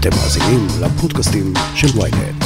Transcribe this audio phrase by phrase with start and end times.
[0.00, 2.44] אתם מאזינים לפודקאסטים של ויינט.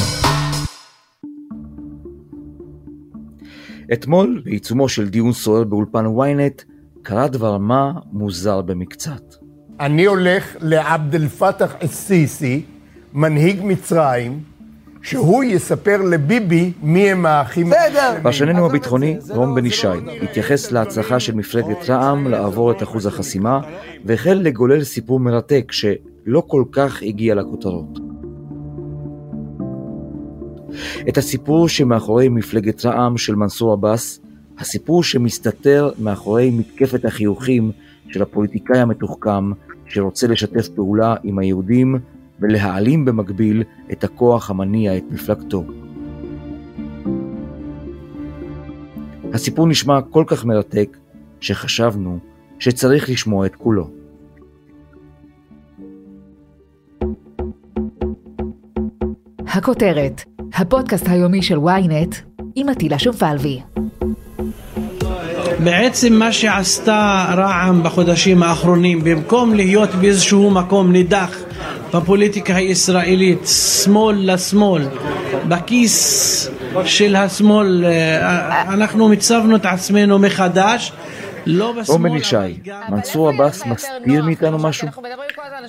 [3.92, 6.62] אתמול, בעיצומו של דיון סוער באולפן ynet,
[7.02, 9.34] קרה דבר מה מוזר במקצת.
[9.80, 12.62] אני הולך לעבד אל פתח א-סיסי,
[13.12, 14.40] מנהיג מצרים,
[15.02, 17.70] שהוא יספר לביבי מי הם האחים...
[17.70, 18.18] בסדר.
[18.22, 19.88] פרשננו הביטחוני, רום בן ישי,
[20.22, 23.60] התייחס להצלחה של מפלגת רע"מ לעבור את אחוז החסימה,
[24.04, 25.72] והחל לגולל סיפור מרתק
[26.24, 27.98] שלא כל כך הגיע לכותרות.
[31.08, 34.20] את הסיפור שמאחורי מפלגת רע"מ של מנסור עבאס,
[34.58, 37.72] הסיפור שמסתתר מאחורי מתקפת החיוכים
[38.08, 39.50] של הפוליטיקאי המתוחכם
[39.86, 41.98] שרוצה לשתף פעולה עם היהודים
[42.40, 43.62] ולהעלים במקביל
[43.92, 45.64] את הכוח המניע את מפלגתו.
[49.32, 50.96] הסיפור נשמע כל כך מרתק,
[51.40, 52.18] שחשבנו
[52.58, 54.03] שצריך לשמוע את כולו.
[59.54, 60.22] הכותרת,
[60.54, 62.14] הפודקאסט היומי של ynet
[62.54, 63.60] עם עטילה שומפלבי.
[65.64, 71.38] בעצם מה שעשתה רע"מ בחודשים האחרונים, במקום להיות באיזשהו מקום נידח
[71.94, 73.46] בפוליטיקה הישראלית,
[73.82, 74.88] שמאל לשמאל,
[75.48, 76.50] בכיס
[76.84, 80.92] של השמאל, אה, אנחנו מיצבנו את עצמנו מחדש.
[81.46, 82.36] לא בשמאל, רום בן ישי,
[82.88, 84.88] מנסור עבאס מסתיר מאיתנו משהו?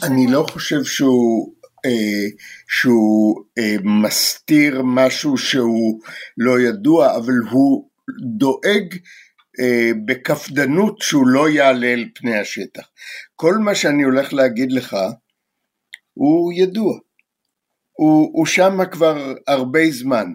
[0.04, 1.50] אני לא חושב שהוא,
[2.68, 6.02] שהוא אה, מסתיר משהו שהוא
[6.38, 7.90] לא ידוע, אבל הוא
[8.38, 8.96] דואג
[9.60, 12.90] אה, בקפדנות שהוא לא יעלה אל פני השטח.
[13.36, 14.98] כל מה שאני הולך להגיד לך
[16.14, 16.98] הוא ידוע.
[17.92, 20.34] הוא, הוא שם כבר הרבה זמן.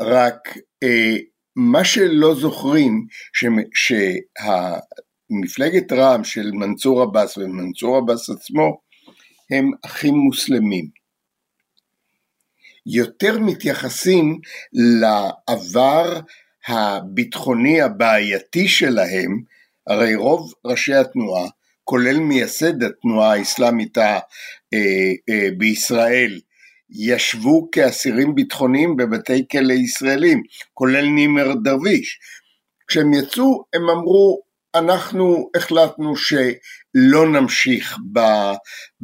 [0.00, 1.16] רק אה,
[1.56, 3.06] מה שלא זוכרים,
[5.32, 8.87] שמפלגת רע"מ של מנסור עבאס ומנסור עבאס עצמו
[9.50, 10.88] הם אחים מוסלמים.
[12.86, 14.38] יותר מתייחסים
[14.72, 16.20] לעבר
[16.68, 19.42] הביטחוני הבעייתי שלהם,
[19.86, 21.48] הרי רוב ראשי התנועה,
[21.84, 24.18] כולל מייסד התנועה האסלאמית אה,
[24.74, 26.40] אה, בישראל,
[26.90, 30.42] ישבו כאסירים ביטחוניים בבתי כלא ישראלים,
[30.74, 32.18] כולל נימר דרוויש.
[32.88, 34.42] כשהם יצאו הם אמרו
[34.74, 36.16] אנחנו החלטנו
[36.98, 37.98] שלא נמשיך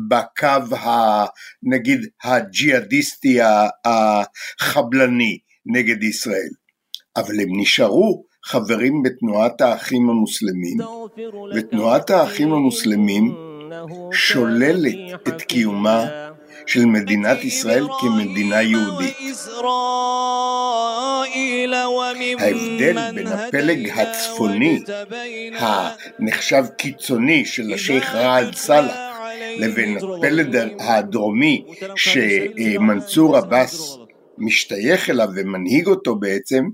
[0.09, 1.25] בקו ה...
[1.63, 3.39] נגיד הג'יהאדיסטי
[3.85, 6.51] החבלני נגד ישראל,
[7.17, 10.77] אבל הם נשארו חברים בתנועת האחים המוסלמים,
[11.55, 13.35] ותנועת האחים המוסלמים
[14.13, 14.95] שוללת
[15.29, 16.05] את קיומה
[16.67, 19.17] של מדינת ישראל כמדינה יהודית.
[22.39, 24.83] ההבדל בין הפלג הצפוני
[25.59, 28.97] הנחשב קיצוני של השייח ראאד סאלח
[29.59, 31.65] לבין הפלג הדרומי
[31.97, 33.97] שמנסור עבאס
[34.39, 36.65] משתייך אליו ומנהיג אותו בעצם,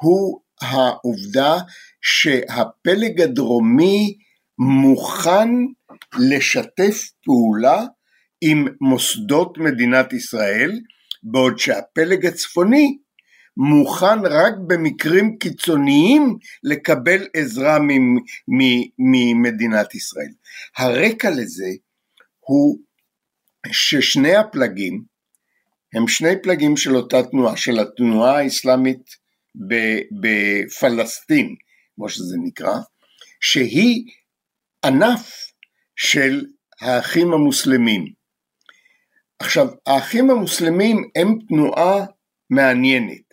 [0.00, 1.58] הוא העובדה
[2.02, 4.14] שהפלג הדרומי
[4.58, 5.48] מוכן
[6.18, 7.84] לשתף פעולה
[8.40, 10.80] עם מוסדות מדינת ישראל,
[11.22, 12.98] בעוד שהפלג הצפוני
[13.58, 17.78] מוכן רק במקרים קיצוניים לקבל עזרה
[18.98, 20.32] ממדינת ישראל.
[20.76, 21.68] הרקע לזה
[22.40, 22.78] הוא
[23.72, 25.02] ששני הפלגים
[25.94, 29.16] הם שני פלגים של אותה תנועה, של התנועה האסלאמית
[30.20, 31.54] בפלסטין,
[31.94, 32.74] כמו שזה נקרא,
[33.40, 34.04] שהיא
[34.84, 35.52] ענף
[35.96, 36.46] של
[36.80, 38.04] האחים המוסלמים.
[39.38, 42.06] עכשיו, האחים המוסלמים הם תנועה
[42.50, 43.27] מעניינת.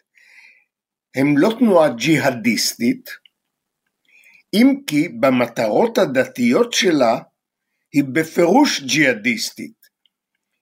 [1.16, 3.10] הם לא תנועה ג'יהאדיסטית,
[4.54, 7.20] אם כי במטרות הדתיות שלה
[7.94, 9.86] היא בפירוש ג'יהאדיסטית.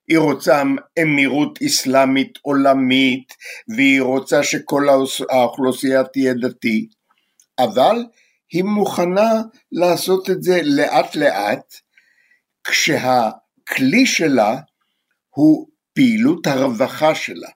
[0.07, 0.61] היא רוצה
[1.01, 3.33] אמירות אסלאמית עולמית,
[3.75, 4.83] והיא רוצה שכל
[5.29, 6.93] האוכלוסייה תהיה דתית,
[7.59, 7.95] אבל
[8.51, 9.31] היא מוכנה
[9.71, 11.73] לעשות את זה לאט לאט,
[12.63, 14.55] כשהכלי שלה
[15.29, 17.49] הוא פעילות הרווחה שלה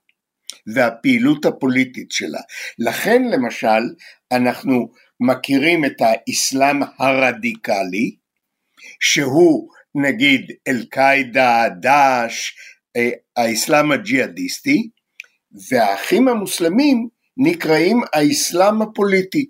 [0.74, 2.40] והפעילות הפוליטית שלה.
[2.80, 3.94] לכן למשל
[4.32, 8.16] אנחנו מכירים את האסלאם הרדיקלי,
[9.00, 12.52] שהוא נגיד אל-קאעידה, דאעש,
[12.96, 14.90] אה, האסלאם הג'יהאדיסטי,
[15.70, 19.46] והאחים המוסלמים נקראים האסלאם הפוליטי.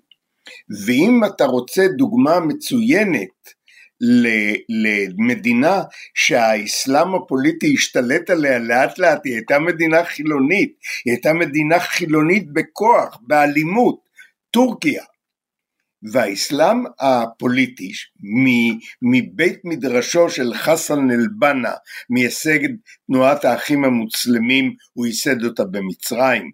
[0.86, 3.57] ואם אתה רוצה דוגמה מצוינת
[4.68, 5.82] למדינה
[6.14, 10.72] שהאסלאם הפוליטי השתלט עליה לאט לאט, היא הייתה מדינה חילונית,
[11.04, 14.00] היא הייתה מדינה חילונית בכוח, באלימות,
[14.50, 15.04] טורקיה.
[16.02, 17.92] והאסלאם הפוליטי
[19.02, 21.72] מבית מדרשו של חסן אל-בנה,
[22.10, 22.68] מייסד
[23.06, 26.50] תנועת האחים המוסלמים, הוא ייסד אותה במצרים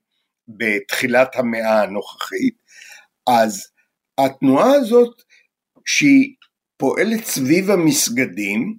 [0.49, 2.55] בתחילת המאה הנוכחית,
[3.27, 3.67] אז
[4.19, 5.23] התנועה הזאת
[5.87, 6.35] שהיא
[6.85, 8.77] פועלת סביב המסגדים,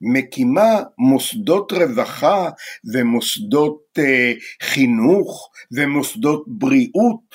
[0.00, 2.50] מקימה מוסדות רווחה
[2.92, 4.32] ומוסדות אה,
[4.62, 7.34] חינוך ומוסדות בריאות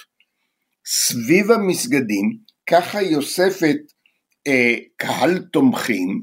[0.86, 2.38] סביב המסגדים,
[2.70, 3.78] ככה היא אוספת
[4.48, 6.22] אה, קהל תומכים,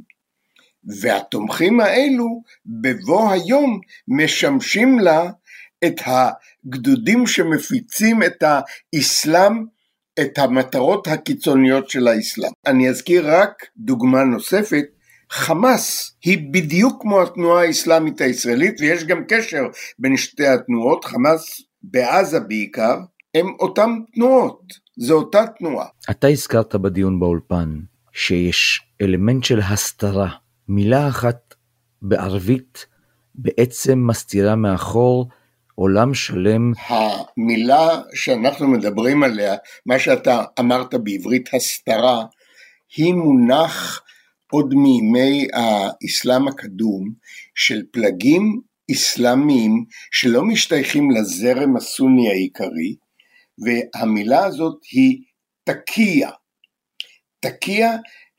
[1.01, 5.31] והתומכים האלו בבוא היום משמשים לה
[5.85, 9.65] את הגדודים שמפיצים את האסלאם,
[10.21, 12.51] את המטרות הקיצוניות של האסלאם.
[12.67, 14.85] אני אזכיר רק דוגמה נוספת,
[15.31, 19.63] חמאס היא בדיוק כמו התנועה האסלאמית הישראלית ויש גם קשר
[19.99, 22.97] בין שתי התנועות, חמאס בעזה בעיקר,
[23.35, 24.63] הם אותן תנועות,
[24.97, 25.87] זו אותה תנועה.
[26.11, 27.81] אתה הזכרת בדיון באולפן
[28.13, 30.29] שיש אלמנט של הסתרה,
[30.69, 31.55] מילה אחת
[32.03, 32.87] בערבית
[33.35, 35.29] בעצם מסתירה מאחור
[35.81, 36.73] עולם שלם.
[36.89, 42.25] המילה שאנחנו מדברים עליה, מה שאתה אמרת בעברית הסתרה,
[42.97, 44.03] היא מונח
[44.53, 47.13] עוד מימי האסלאם הקדום
[47.55, 48.61] של פלגים
[48.93, 52.97] אסלאמיים שלא משתייכים לזרם הסוני העיקרי,
[53.59, 55.23] והמילה הזאת היא
[55.65, 56.31] תקיע.
[57.41, 57.91] תקיע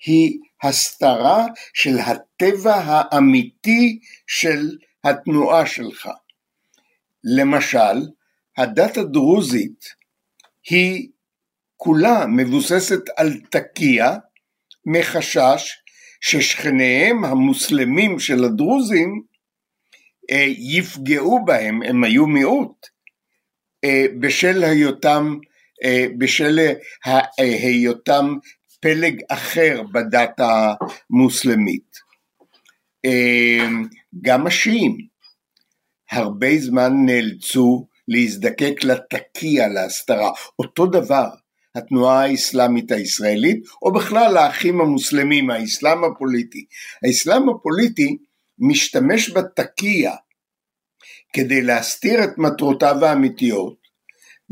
[0.05, 4.69] היא הסתרה של הטבע האמיתי של
[5.03, 6.09] התנועה שלך.
[7.23, 8.07] למשל,
[8.57, 9.85] הדת הדרוזית
[10.69, 11.09] היא
[11.77, 14.17] כולה מבוססת על תקיע
[14.85, 15.71] מחשש
[16.21, 19.21] ששכניהם המוסלמים של הדרוזים
[20.31, 22.87] אה, יפגעו בהם, הם היו מיעוט,
[23.83, 25.37] אה, בשל היותם,
[25.83, 26.59] אה, בשל
[27.37, 28.35] היותם
[28.81, 32.09] פלג אחר בדת המוסלמית.
[34.21, 34.97] גם השיעים
[36.11, 41.29] הרבה זמן נאלצו להזדקק לתקיע להסתרה, אותו דבר
[41.75, 46.65] התנועה האסלאמית הישראלית, או בכלל האחים המוסלמים, האסלאם הפוליטי.
[47.03, 48.17] האסלאם הפוליטי
[48.59, 50.15] משתמש בתקיע
[51.33, 53.79] כדי להסתיר את מטרותיו האמיתיות,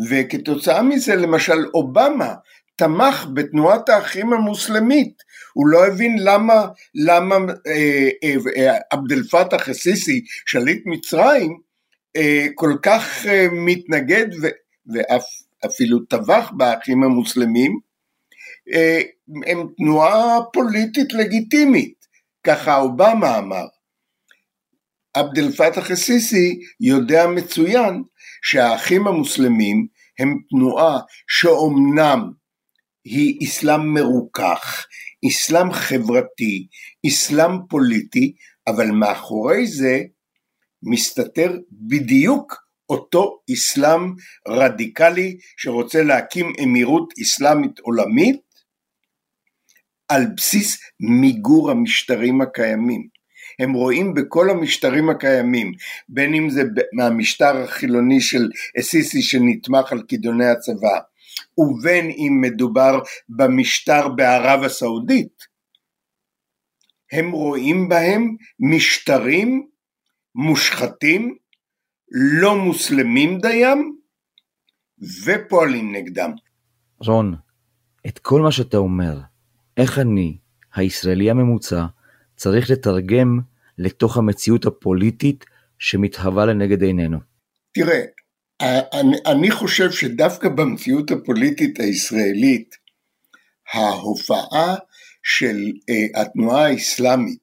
[0.09, 2.33] וכתוצאה מזה למשל אובמה
[2.77, 7.35] תמך בתנועת האחים המוסלמית, הוא לא הבין למה, למה
[7.67, 11.57] אה, אה, אה, עבד אל פתאח א-סיסי, שליט מצרים,
[12.15, 14.47] אה, כל כך אה, מתנגד ו,
[14.93, 15.25] ואף
[15.65, 17.79] אפילו טבח באחים המוסלמים,
[18.73, 19.01] אה,
[19.45, 22.05] הם תנועה פוליטית לגיטימית,
[22.43, 23.65] ככה אובמה אמר.
[25.13, 28.03] עבד אל פתאח א-סיסי יודע מצוין
[28.41, 29.87] שהאחים המוסלמים
[30.19, 32.31] הם תנועה שאומנם
[33.09, 34.87] היא אסלאם מרוכך,
[35.27, 36.67] אסלאם חברתי,
[37.07, 38.33] אסלאם פוליטי,
[38.67, 40.01] אבל מאחורי זה
[40.83, 42.55] מסתתר בדיוק
[42.89, 44.13] אותו אסלאם
[44.47, 48.41] רדיקלי שרוצה להקים אמירות אסלאמית עולמית
[50.07, 53.07] על בסיס מיגור המשטרים הקיימים.
[53.59, 55.71] הם רואים בכל המשטרים הקיימים,
[56.09, 56.63] בין אם זה
[56.93, 58.49] מהמשטר החילוני של
[58.79, 60.99] א-סיסי שנתמך על כידוני הצבא,
[61.57, 62.99] ובין אם מדובר
[63.29, 65.57] במשטר בערב הסעודית,
[67.11, 69.67] הם רואים בהם משטרים
[70.35, 71.37] מושחתים
[72.11, 73.97] לא מוסלמים דיים
[75.25, 76.31] ופועלים נגדם.
[76.99, 77.35] רון,
[78.07, 79.19] את כל מה שאתה אומר,
[79.77, 80.37] איך אני,
[80.75, 81.85] הישראלי הממוצע,
[82.35, 83.39] צריך לתרגם
[83.77, 85.45] לתוך המציאות הפוליטית
[85.79, 87.17] שמתהווה לנגד עינינו?
[87.73, 88.01] תראה,
[89.25, 92.75] אני, חושב שדווקא במציאות הפוליטית הישראלית,
[93.73, 94.75] ההופעה
[95.23, 97.39] של uh, התנועה האסלאמית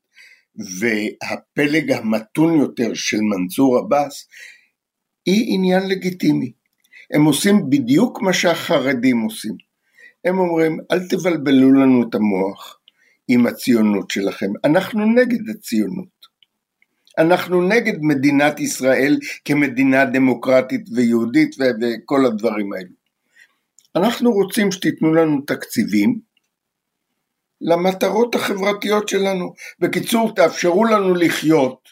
[0.57, 4.29] והפלג המתון יותר של מנסור עבאס
[5.27, 6.53] היא עניין לגיטימי.
[7.15, 9.57] הם עושים בדיוק מה שהחרדים עושים.
[10.25, 12.79] הם אומרים, אל תבלבלו לנו את המוח
[13.29, 16.14] עם הציונות שלכם, אנחנו נגד הציונות.
[17.19, 23.05] אנחנו נגד מדינת ישראל כמדינה דמוקרטית ויהודית וכל הדברים האלו.
[23.97, 26.19] אנחנו רוצים שתיתנו לנו תקציבים
[27.61, 29.55] למטרות החברתיות שלנו.
[29.79, 31.89] בקיצור, תאפשרו לנו לחיות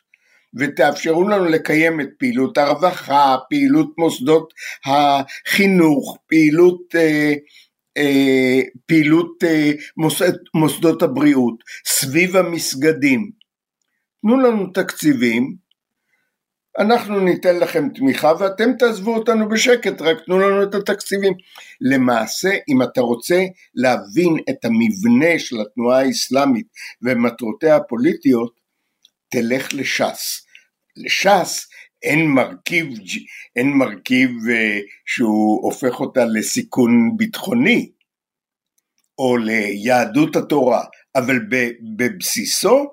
[0.54, 4.52] ותאפשרו לנו לקיים את פעילות הרווחה, פעילות מוסדות
[4.86, 7.34] החינוך, פעילות, אה,
[7.96, 11.54] אה, פעילות אה, מוסד, מוסדות הבריאות,
[11.86, 13.41] סביב המסגדים.
[14.22, 15.56] תנו לנו תקציבים
[16.78, 21.32] אנחנו ניתן לכם תמיכה ואתם תעזבו אותנו בשקט, רק תנו לנו את התקציבים.
[21.80, 26.66] למעשה, אם אתה רוצה להבין את המבנה של התנועה האסלאמית
[27.02, 28.60] ומטרותיה הפוליטיות,
[29.28, 30.46] תלך לש"ס.
[30.96, 31.68] לש"ס
[32.02, 32.86] אין מרכיב,
[33.56, 37.90] אין מרכיב אה, שהוא הופך אותה לסיכון ביטחוני
[39.18, 41.38] או ליהדות התורה, אבל
[41.96, 42.90] בבסיסו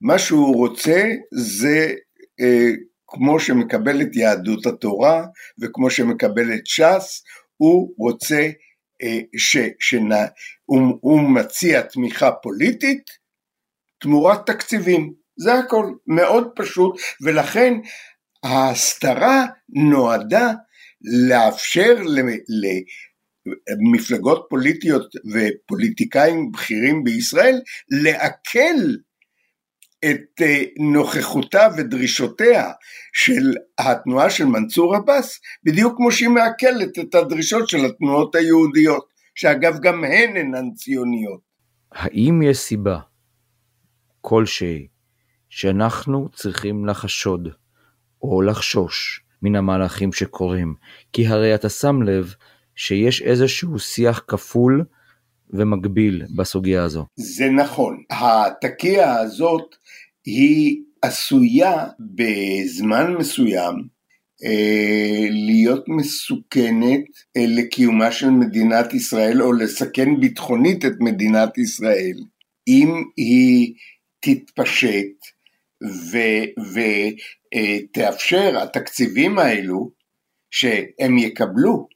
[0.00, 1.94] מה שהוא רוצה זה
[2.40, 2.70] אה,
[3.06, 5.26] כמו שמקבל את יהדות התורה
[5.58, 7.22] וכמו שמקבל את ש"ס,
[7.56, 8.50] הוא רוצה
[9.02, 9.18] אה,
[9.78, 13.10] שהוא מציע תמיכה פוליטית
[14.00, 15.12] תמורת תקציבים.
[15.36, 17.74] זה הכל מאוד פשוט, ולכן
[18.44, 20.52] ההסתרה נועדה
[21.28, 22.02] לאפשר
[23.68, 28.76] למפלגות פוליטיות ופוליטיקאים בכירים בישראל לעכל
[30.04, 32.70] את אה, נוכחותה ודרישותיה
[33.12, 39.78] של התנועה של מנסור עבאס, בדיוק כמו שהיא מעכלת את הדרישות של התנועות היהודיות, שאגב
[39.82, 41.40] גם הן אינן ציוניות.
[41.92, 42.98] האם יש סיבה
[44.20, 44.86] כלשהי
[45.48, 47.48] שאנחנו צריכים לחשוד
[48.22, 50.74] או לחשוש מן המהלכים שקורים,
[51.12, 52.34] כי הרי אתה שם לב
[52.76, 54.84] שיש איזשהו שיח כפול
[55.50, 57.06] ומקביל בסוגיה הזו.
[57.16, 58.02] זה נכון.
[58.10, 59.76] התקיע הזאת
[60.24, 63.98] היא עשויה בזמן מסוים
[64.44, 67.04] אה, להיות מסוכנת
[67.36, 72.16] אה, לקיומה של מדינת ישראל או לסכן ביטחונית את מדינת ישראל
[72.68, 73.74] אם היא
[74.20, 75.16] תתפשט
[77.90, 79.90] ותאפשר אה, התקציבים האלו
[80.50, 81.88] שהם יקבלו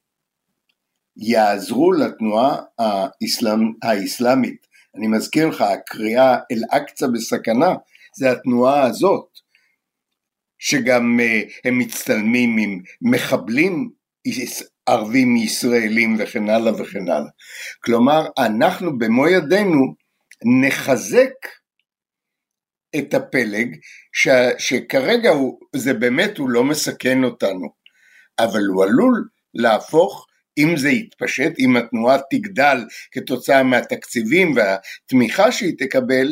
[1.16, 4.66] יעזרו לתנועה האסלאמ, האסלאמית.
[4.97, 7.75] אני מזכיר לך, הקריאה אל-אקצא בסכנה
[8.16, 9.28] זה התנועה הזאת,
[10.59, 13.90] שגם uh, הם מצטלמים עם מחבלים
[14.87, 17.31] ערבים ישראלים וכן הלאה וכן הלאה.
[17.85, 19.95] כלומר, אנחנו במו ידינו
[20.61, 21.33] נחזק
[22.99, 23.76] את הפלג,
[24.12, 24.28] ש,
[24.59, 27.69] שכרגע הוא, זה באמת, הוא לא מסכן אותנו,
[28.38, 30.26] אבל הוא עלול להפוך
[30.59, 32.78] אם זה יתפשט, אם התנועה תגדל
[33.12, 36.28] כתוצאה מהתקציבים והתמיכה שהיא תקבל,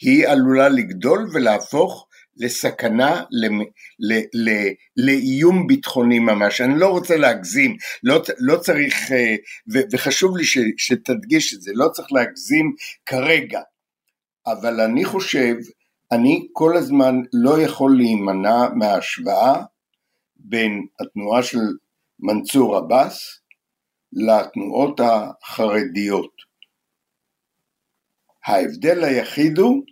[0.00, 3.46] היא עלולה לגדול ולהפוך לסכנה, ל,
[3.98, 4.50] ל, ל,
[4.96, 6.60] לאיום ביטחוני ממש.
[6.60, 9.36] אני לא רוצה להגזים, לא, לא צריך, אה,
[9.92, 12.74] וחשוב לי ש, שתדגיש את זה, לא צריך להגזים
[13.06, 13.60] כרגע,
[14.46, 15.54] אבל אני חושב,
[16.12, 19.62] אני כל הזמן לא יכול להימנע מההשוואה
[20.36, 21.58] בין התנועה של
[22.20, 23.40] מנסור עבאס
[24.12, 26.32] לתנועות החרדיות.
[28.46, 29.82] ההבדל היחיד הוא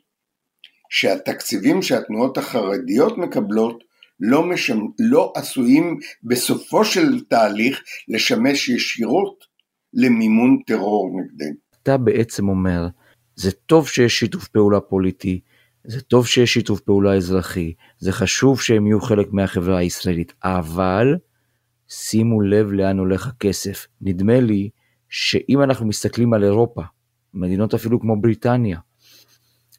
[0.91, 3.85] שהתקציבים שהתנועות החרדיות מקבלות
[4.21, 4.79] לא, משמ...
[4.99, 9.45] לא עשויים בסופו של תהליך לשמש ישירות
[9.95, 11.55] למימון טרור נגדנו.
[11.83, 12.87] אתה בעצם אומר,
[13.37, 15.41] זה טוב שיש שיתוף פעולה פוליטי,
[15.85, 21.17] זה טוב שיש שיתוף פעולה אזרחי, זה חשוב שהם יהיו חלק מהחברה הישראלית, אבל
[21.89, 23.87] שימו לב לאן הולך הכסף.
[24.01, 24.71] נדמה לי
[25.09, 26.83] שאם אנחנו מסתכלים על אירופה,
[27.35, 28.79] מדינות אפילו כמו בריטניה,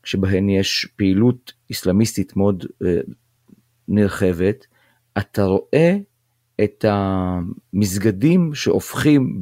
[0.04, 2.98] שבהן יש פעילות אסלאמיסטית מאוד אה,
[3.88, 4.66] נרחבת,
[5.18, 5.98] אתה רואה
[6.64, 9.42] את המסגדים שהופכים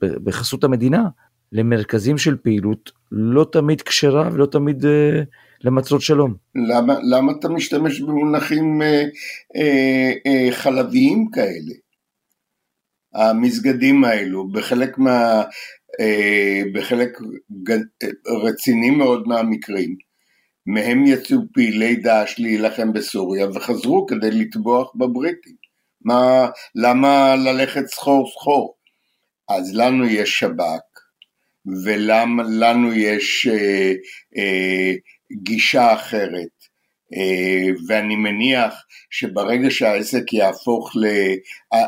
[0.00, 1.08] בחסות המדינה
[1.52, 5.22] למרכזים של פעילות לא תמיד כשרה ולא תמיד אה,
[5.64, 6.34] למטרות שלום.
[6.54, 9.04] למה, למה אתה משתמש במונחים אה,
[9.56, 11.74] אה, אה, חלביים כאלה?
[13.14, 15.42] המסגדים האלו, בחלק, מה,
[16.00, 17.18] אה, בחלק
[18.44, 19.96] רציני מאוד מהמקרים,
[20.66, 25.54] מהם יצאו פעילי דאעש להילחם בסוריה וחזרו כדי לטבוח בבריטים.
[26.04, 28.74] מה, למה ללכת סחור סחור?
[29.48, 31.00] אז לנו יש שב"כ,
[31.84, 33.92] ולנו יש אה,
[34.36, 34.92] אה,
[35.32, 36.58] גישה אחרת.
[37.16, 38.74] אה, ואני מניח
[39.10, 41.06] שברגע שהעסק יהפוך ל...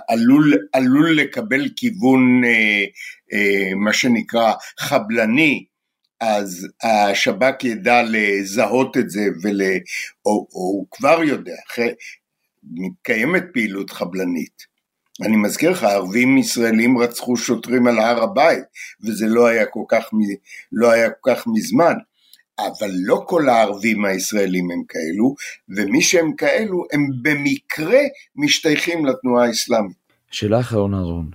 [0.09, 2.85] עלול, עלול לקבל כיוון אה,
[3.33, 5.65] אה, מה שנקרא חבלני,
[6.21, 9.61] אז השב"כ ידע לזהות את זה, ול...
[10.27, 11.91] או, או הוא כבר יודע, אחרי...
[12.73, 14.71] מתקיימת פעילות חבלנית.
[15.23, 18.65] אני מזכיר לך, ערבים ישראלים רצחו שוטרים על הר הבית,
[19.05, 20.11] וזה לא היה כל כך,
[20.73, 21.95] לא היה כל כך מזמן.
[22.67, 25.35] אבל לא כל הערבים הישראלים הם כאלו,
[25.77, 28.01] ומי שהם כאלו הם במקרה
[28.37, 29.97] משתייכים לתנועה האסלאמית.
[30.31, 31.31] שאלה אחרונה רון,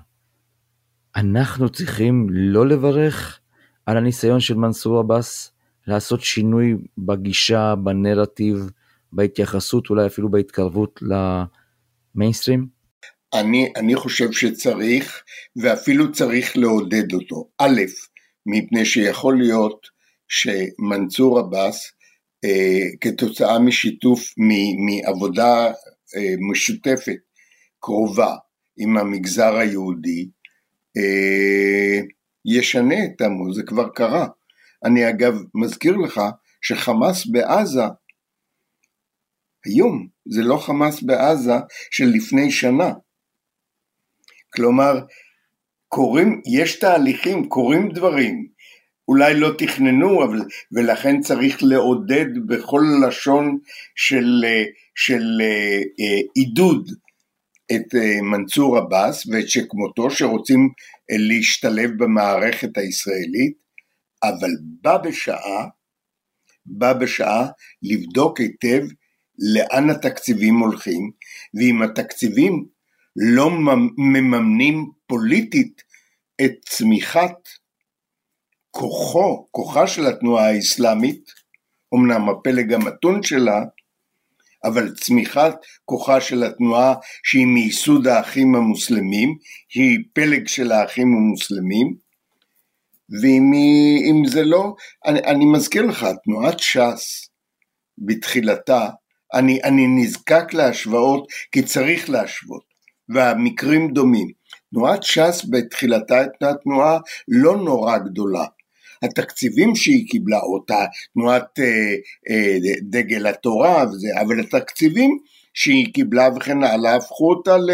[1.16, 3.40] אנחנו צריכים לא לברך
[3.86, 5.52] על הניסיון של מנסור עבאס
[5.88, 8.70] לעשות שינוי בגישה, בנרטיב,
[9.14, 11.00] בהתייחסות, אולי אפילו בהתקרבות
[12.16, 12.68] למיינסטרים?
[13.34, 15.24] אני, אני חושב שצריך,
[15.56, 17.48] ואפילו צריך לעודד אותו.
[17.60, 17.82] א',
[18.46, 19.95] מפני שיכול להיות
[20.28, 21.92] שמנסור עבאס,
[22.46, 24.50] אה, כתוצאה משיתוף, מ,
[24.86, 25.68] מעבודה
[26.16, 27.18] אה, משותפת,
[27.80, 28.36] קרובה,
[28.78, 30.30] עם המגזר היהודי,
[30.98, 32.02] אה,
[32.46, 34.28] ישנה את עמו, זה כבר קרה.
[34.86, 36.22] אני אגב מזכיר לך
[36.62, 37.84] שחמאס בעזה,
[39.66, 41.54] היום, זה לא חמאס בעזה
[41.92, 42.94] של לפני שנה.
[44.54, 45.00] כלומר,
[45.88, 48.48] קורים, יש תהליכים, קורים דברים,
[49.08, 53.58] אולי לא תכננו, אבל, ולכן צריך לעודד בכל לשון
[53.96, 54.46] של,
[54.96, 56.90] של אה, עידוד
[57.72, 60.70] את אה, מנסור עבאס ואת שכמותו שרוצים
[61.12, 63.54] אה, להשתלב במערכת הישראלית,
[64.24, 65.68] אבל בה בשעה,
[66.66, 67.48] בה בשעה
[67.84, 68.82] לבדוק היטב
[69.40, 71.12] לאן התקציבים הולכים,
[71.54, 72.66] ואם התקציבים
[73.16, 73.50] לא
[73.98, 75.84] מממנים פוליטית
[76.42, 77.50] את צמיחת
[78.78, 81.32] כוחו, כוחה של התנועה האסלאמית,
[81.96, 83.62] אמנם הפלג המתון שלה,
[84.64, 85.56] אבל צמיחת
[85.86, 89.38] כוחה של התנועה שהיא מייסוד האחים המוסלמים,
[89.74, 91.96] היא פלג של האחים המוסלמים,
[93.22, 97.30] ואם זה לא, אני, אני מזכיר לך, תנועת ש"ס
[97.98, 98.90] בתחילתה,
[99.34, 102.64] אני, אני נזקק להשוואות כי צריך להשוות,
[103.10, 104.32] והמקרים דומים.
[104.74, 108.46] תנועת ש"ס בתחילתה הייתה תנועה לא נורא גדולה,
[109.06, 111.96] התקציבים שהיא קיבלה, אותה תנועת אה,
[112.30, 115.20] אה, דגל התורה וזה, אבל התקציבים
[115.54, 117.72] שהיא קיבלה וכן הלאה, הפכו אותה ל,